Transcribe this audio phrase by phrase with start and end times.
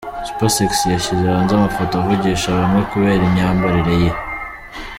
[0.27, 4.11] Supersexy yashyize hanze amafoto avugisha bamwe kubera imyambarire ye.